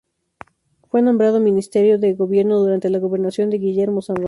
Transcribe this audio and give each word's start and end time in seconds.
Fue 0.89 1.03
nombrado 1.03 1.39
Ministro 1.39 1.99
de 1.99 2.15
Gobierno 2.15 2.57
durante 2.59 2.89
la 2.89 2.97
gobernación 2.97 3.51
de 3.51 3.59
Guillermo 3.59 4.01
San 4.01 4.15
Román. 4.15 4.19